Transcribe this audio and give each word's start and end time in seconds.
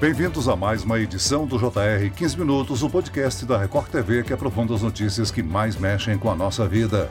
Bem-vindos 0.00 0.48
a 0.48 0.56
mais 0.56 0.82
uma 0.82 0.98
edição 0.98 1.44
do 1.44 1.58
JR 1.58 2.10
15 2.16 2.38
Minutos, 2.38 2.82
o 2.82 2.88
podcast 2.88 3.44
da 3.44 3.58
Record 3.58 3.88
TV 3.88 4.22
que 4.22 4.32
aprofunda 4.32 4.74
as 4.74 4.80
notícias 4.80 5.30
que 5.30 5.42
mais 5.42 5.76
mexem 5.76 6.16
com 6.16 6.30
a 6.30 6.34
nossa 6.34 6.66
vida. 6.66 7.10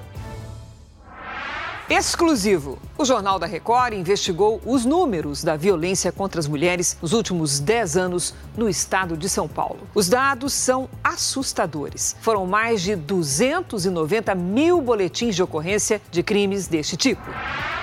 Exclusivo. 1.88 2.79
O 2.97 3.05
Jornal 3.05 3.38
da 3.38 3.46
Record 3.46 3.94
investigou 3.94 4.60
os 4.65 4.86
números 4.86 5.44
da 5.44 5.55
violência 5.55 6.11
contra 6.11 6.39
as 6.39 6.47
mulheres 6.47 6.97
nos 6.99 7.13
últimos 7.13 7.59
10 7.59 7.95
anos 7.95 8.33
no 8.57 8.67
estado 8.67 9.15
de 9.15 9.29
São 9.29 9.47
Paulo. 9.47 9.81
Os 9.93 10.09
dados 10.09 10.51
são 10.51 10.89
assustadores. 11.03 12.15
Foram 12.21 12.47
mais 12.47 12.81
de 12.81 12.95
290 12.95 14.33
mil 14.33 14.81
boletins 14.81 15.35
de 15.35 15.43
ocorrência 15.43 16.01
de 16.09 16.23
crimes 16.23 16.67
deste 16.67 16.97
tipo. 16.97 17.21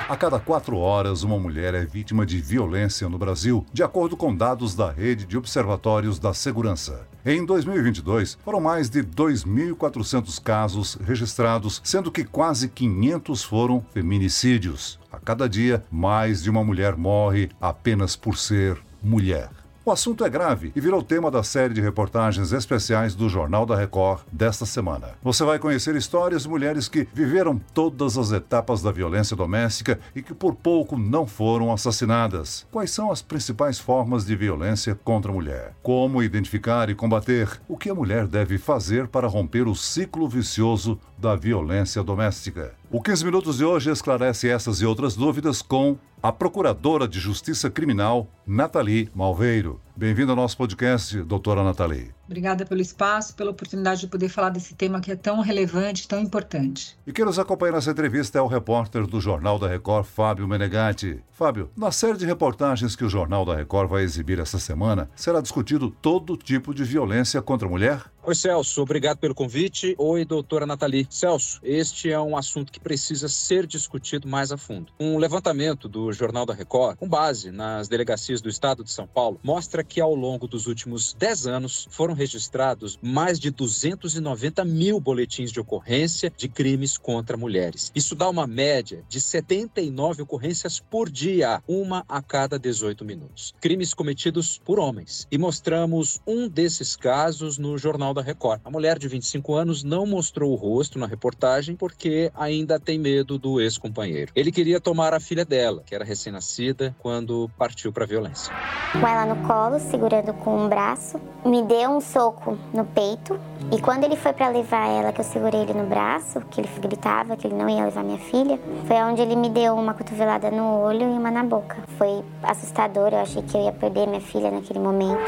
A 0.09 0.17
cada 0.17 0.39
quatro 0.39 0.79
horas, 0.79 1.25
uma 1.25 1.37
mulher 1.37 1.75
é 1.75 1.85
vítima 1.85 2.25
de 2.25 2.41
violência 2.41 3.09
no 3.09 3.19
Brasil, 3.19 3.67
de 3.73 3.83
acordo 3.83 4.17
com 4.17 4.33
dados 4.33 4.73
da 4.77 4.89
Rede 4.89 5.27
de 5.27 5.37
Observatórios 5.37 6.21
da 6.21 6.33
Segurança. 6.33 7.09
Em 7.25 7.45
2022, 7.45 8.39
foram 8.45 8.61
mais 8.61 8.89
de 8.89 9.03
2.400 9.03 10.41
casos 10.41 10.97
registrados, 11.05 11.81
sendo 11.83 12.13
que 12.13 12.23
quase 12.23 12.69
500 12.69 13.43
foram 13.43 13.85
feminicídios. 13.93 15.01
A 15.11 15.19
cada 15.19 15.49
dia, 15.49 15.85
mais 15.91 16.41
de 16.41 16.51
uma 16.51 16.63
mulher 16.63 16.97
morre 16.97 17.51
apenas 17.61 18.15
por 18.15 18.39
ser 18.39 18.79
mulher. 19.03 19.51
O 19.87 19.93
assunto 19.93 20.25
é 20.25 20.29
grave 20.29 20.73
e 20.75 20.81
virou 20.81 21.01
tema 21.01 21.31
da 21.31 21.45
série 21.45 21.73
de 21.73 21.81
reportagens 21.81 22.51
especiais 22.51 23.15
do 23.15 23.29
Jornal 23.29 23.65
da 23.65 23.77
Record 23.77 24.23
desta 24.33 24.67
semana. 24.67 25.11
Você 25.23 25.45
vai 25.45 25.61
conhecer 25.61 25.95
histórias 25.95 26.43
de 26.43 26.49
mulheres 26.49 26.89
que 26.89 27.07
viveram 27.15 27.61
todas 27.73 28.19
as 28.19 28.33
etapas 28.33 28.83
da 28.83 28.91
violência 28.91 29.37
doméstica 29.37 30.01
e 30.13 30.23
que 30.23 30.35
por 30.35 30.57
pouco 30.57 30.99
não 30.99 31.25
foram 31.25 31.73
assassinadas. 31.73 32.67
Quais 32.73 32.91
são 32.91 33.13
as 33.13 33.23
principais 33.23 33.79
formas 33.79 34.27
de 34.27 34.35
violência 34.35 34.99
contra 35.05 35.31
a 35.31 35.35
mulher? 35.35 35.77
Como 35.85 36.21
identificar 36.21 36.91
e 36.91 36.95
combater? 36.97 37.49
O 37.69 37.77
que 37.77 37.89
a 37.89 37.95
mulher 37.95 38.27
deve 38.27 38.59
fazer 38.59 39.07
para 39.07 39.29
romper 39.29 39.69
o 39.69 39.77
ciclo 39.77 40.29
vicioso 40.29 40.99
da 41.17 41.37
violência 41.37 42.03
doméstica? 42.03 42.75
O 42.91 43.01
15 43.01 43.25
Minutos 43.25 43.59
de 43.59 43.65
hoje 43.65 43.91
esclarece 43.91 44.49
essas 44.49 44.81
e 44.81 44.87
outras 44.87 45.15
dúvidas 45.15 45.63
com 45.63 45.97
a 46.23 46.33
Procuradora 46.33 47.07
de 47.07 47.21
Justiça 47.21 47.71
Criminal, 47.71 48.27
Nathalie 48.47 49.11
Malveiro. 49.15 49.86
Bem-vindo 49.99 50.31
ao 50.31 50.37
nosso 50.37 50.59
podcast, 50.59 51.23
doutora 51.23 51.65
Nathalie. 51.65 52.13
Obrigada 52.27 52.67
pelo 52.67 52.83
espaço, 52.83 53.35
pela 53.35 53.53
oportunidade 53.53 54.01
de 54.01 54.09
poder 54.09 54.29
falar 54.29 54.51
desse 54.51 54.75
tema 54.75 55.01
que 55.01 55.11
é 55.11 55.17
tão 55.17 55.41
relevante, 55.41 56.07
tão 56.07 56.21
importante. 56.21 56.99
E 57.07 57.13
quem 57.13 57.25
nos 57.25 57.39
acompanha 57.39 57.73
nessa 57.73 57.93
entrevista 57.93 58.39
é 58.39 58.43
o 58.43 58.47
repórter 58.47 59.07
do 59.07 59.21
Jornal 59.23 59.59
da 59.59 59.69
Record, 59.69 60.05
Fábio 60.05 60.47
Menegatti. 60.47 61.23
Fábio, 61.31 61.71
na 61.75 61.91
série 61.91 62.19
de 62.19 62.27
reportagens 62.27 62.95
que 62.95 63.05
o 63.05 63.09
Jornal 63.09 63.45
da 63.47 63.55
Record 63.55 63.89
vai 63.89 64.03
exibir 64.03 64.39
essa 64.39 64.59
semana, 64.59 65.09
será 65.15 65.41
discutido 65.41 65.91
todo 65.91 66.37
tipo 66.37 66.75
de 66.75 66.85
violência 66.85 67.41
contra 67.41 67.67
a 67.67 67.71
mulher? 67.71 68.03
Oi, 68.25 68.35
Celso, 68.35 68.83
obrigado 68.83 69.19
pelo 69.19 69.37
convite. 69.37 69.95
Oi, 69.97 70.25
doutora 70.25 70.67
Nathalie. 70.67 71.07
Celso, 71.09 71.61
este 71.63 72.11
é 72.11 72.21
um 72.21 72.37
assunto 72.37 72.73
que 72.73 72.81
precisa 72.81 73.29
ser 73.29 73.69
discutido 73.69 74.27
mais 74.27 74.51
a 74.51 74.57
fundo. 74.57 74.93
Um 74.99 75.17
levantamento 75.17 75.89
do 75.89 76.13
Jornal 76.13 76.45
da 76.45 76.53
Record, 76.53 76.97
com 76.97 77.09
base 77.09 77.53
nas 77.53 77.87
delegacias 77.87 78.41
do 78.41 78.49
Estado 78.49 78.83
de 78.83 78.91
São 78.91 79.07
Paulo, 79.07 79.39
mostra 79.45 79.85
que 79.87 80.01
ao 80.01 80.15
longo 80.15 80.47
dos 80.47 80.67
últimos 80.67 81.15
10 81.15 81.47
anos 81.47 81.89
foram 81.91 82.15
registrados 82.15 82.99
mais 83.01 83.39
de 83.39 83.51
290 83.51 84.65
mil 84.65 85.01
boletins 85.01 85.51
de 85.51 85.61
ocorrência 85.61 86.33
de 86.37 86.49
crimes 86.49 86.99
contra 86.99 87.37
mulheres. 87.37 87.91
Isso 87.95 88.15
dá 88.15 88.29
uma 88.29 88.47
média 88.47 89.05
de 89.09 89.21
79 89.21 90.23
ocorrências 90.23 90.81
por 90.81 91.09
dia, 91.09 91.63
uma 91.67 92.05
a 92.09 92.21
cada 92.21 92.59
18 92.59 93.05
minutos. 93.05 93.55
Crimes 93.61 93.95
cometidos 93.95 94.61
por 94.65 94.79
homens. 94.79 95.27
E 95.31 95.39
mostramos 95.39 96.21
um 96.27 96.49
desses 96.49 96.97
casos 96.97 97.59
no 97.59 97.79
Jornal 97.79 98.13
da 98.13 98.23
Record. 98.23 98.61
A 98.65 98.71
mulher 98.71 98.99
de 98.99 99.09
25 99.09 99.55
anos 99.55 99.83
não 99.83 100.07
mostrou 100.07 100.53
o 100.53 100.57
rosto 100.57 100.99
na 100.99 101.07
reportagem 101.07 101.77
porque 101.77 102.31
ainda 102.35 102.81
tem 102.81 102.99
medo 102.99 103.39
do 103.39 103.61
ex-companheiro. 103.61 104.33
Ele 104.35 104.51
queria 104.51 104.81
tomar 104.81 105.15
a 105.15 105.21
filha 105.21 105.45
dela, 105.45 105.83
que 105.85 105.95
era 105.95 106.05
recém-nascida, 106.05 106.95
quando 106.99 107.51
partiu 107.57 107.93
para 107.93 108.05
a 108.05 108.07
violência. 108.07 108.53
Com 108.93 109.07
ela 109.07 109.35
no 109.35 109.47
colo, 109.47 109.76
segurando 109.79 110.33
com 110.35 110.57
um 110.57 110.69
braço, 110.69 111.21
me 111.45 111.63
deu 111.63 111.91
um 111.91 112.01
soco 112.01 112.59
no 112.73 112.85
peito. 112.85 113.39
E 113.73 113.81
quando 113.81 114.05
ele 114.05 114.17
foi 114.17 114.33
para 114.33 114.49
levar 114.49 114.87
ela, 114.89 115.13
que 115.13 115.21
eu 115.21 115.25
segurei 115.25 115.63
ele 115.63 115.75
no 115.75 115.87
braço, 115.87 116.41
que 116.51 116.61
ele 116.61 116.69
gritava 116.81 117.37
que 117.37 117.47
ele 117.47 117.55
não 117.55 117.69
ia 117.69 117.85
levar 117.85 118.05
minha 118.05 118.19
filha, 118.19 118.61
foi 118.87 118.97
onde 118.97 119.23
ele 119.23 119.37
me 119.37 119.49
deu 119.49 119.75
uma 119.75 119.95
cotovelada 119.95 120.51
no 120.51 120.81
olho 120.81 121.03
e 121.03 121.19
uma 121.19 121.31
na 121.31 121.43
boca. 121.43 121.77
Foi 121.99 122.25
assustador, 122.43 123.09
eu 123.13 123.19
achei 123.19 123.43
que 123.43 123.57
eu 123.57 123.65
ia 123.65 123.73
perder 123.73 124.07
minha 124.07 124.21
filha 124.21 124.51
naquele 124.51 124.79
momento. 124.79 125.21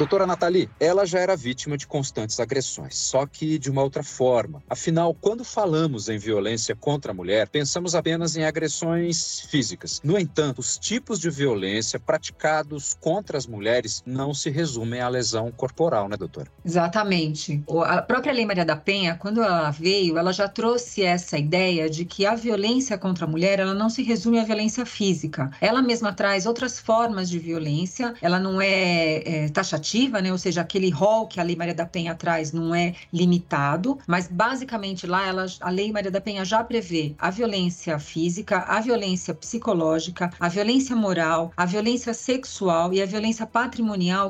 Doutora 0.00 0.26
Nathalie, 0.26 0.70
ela 0.80 1.04
já 1.04 1.18
era 1.18 1.36
vítima 1.36 1.76
de 1.76 1.86
constantes 1.86 2.40
agressões, 2.40 2.96
só 2.96 3.26
que 3.26 3.58
de 3.58 3.70
uma 3.70 3.82
outra 3.82 4.02
forma. 4.02 4.62
Afinal, 4.66 5.12
quando 5.12 5.44
falamos 5.44 6.08
em 6.08 6.16
violência 6.16 6.74
contra 6.74 7.12
a 7.12 7.14
mulher, 7.14 7.48
pensamos 7.48 7.94
apenas 7.94 8.34
em 8.34 8.44
agressões 8.44 9.42
físicas. 9.50 10.00
No 10.02 10.18
entanto, 10.18 10.60
os 10.60 10.78
tipos 10.78 11.20
de 11.20 11.28
violência 11.28 12.00
praticados 12.00 12.96
contra 12.98 13.36
as 13.36 13.46
mulheres 13.46 13.89
não 14.06 14.32
se 14.32 14.50
resumem 14.50 15.00
à 15.00 15.08
lesão 15.08 15.50
corporal, 15.50 16.08
né, 16.08 16.16
doutora? 16.16 16.48
Exatamente. 16.64 17.62
A 17.84 18.02
própria 18.02 18.32
Lei 18.32 18.46
Maria 18.46 18.64
da 18.64 18.76
Penha, 18.76 19.14
quando 19.14 19.42
ela 19.42 19.70
veio, 19.70 20.18
ela 20.18 20.32
já 20.32 20.48
trouxe 20.48 21.02
essa 21.02 21.38
ideia 21.38 21.88
de 21.88 22.04
que 22.04 22.26
a 22.26 22.34
violência 22.34 22.96
contra 22.98 23.24
a 23.24 23.28
mulher, 23.28 23.58
ela 23.58 23.74
não 23.74 23.90
se 23.90 24.02
resume 24.02 24.38
à 24.38 24.44
violência 24.44 24.86
física. 24.86 25.50
Ela 25.60 25.82
mesma 25.82 26.12
traz 26.12 26.46
outras 26.46 26.78
formas 26.78 27.28
de 27.28 27.38
violência, 27.38 28.14
ela 28.20 28.38
não 28.38 28.60
é, 28.60 29.44
é 29.44 29.48
taxativa 29.48 30.20
né? 30.20 30.32
Ou 30.32 30.38
seja, 30.38 30.60
aquele 30.60 30.90
rol 30.90 31.26
que 31.26 31.40
a 31.40 31.42
Lei 31.42 31.56
Maria 31.56 31.74
da 31.74 31.86
Penha 31.86 32.14
traz 32.14 32.52
não 32.52 32.74
é 32.74 32.94
limitado, 33.12 33.98
mas 34.06 34.26
basicamente 34.26 35.06
lá 35.06 35.26
ela, 35.26 35.46
a 35.60 35.70
Lei 35.70 35.92
Maria 35.92 36.10
da 36.10 36.20
Penha 36.20 36.44
já 36.44 36.62
prevê 36.64 37.14
a 37.18 37.30
violência 37.30 37.98
física, 37.98 38.58
a 38.66 38.80
violência 38.80 39.34
psicológica, 39.34 40.30
a 40.38 40.48
violência 40.48 40.96
moral, 40.96 41.52
a 41.56 41.64
violência 41.66 42.14
sexual 42.14 42.92
e 42.92 43.02
a 43.02 43.06
violência 43.06 43.46
patrimonial 43.46 43.79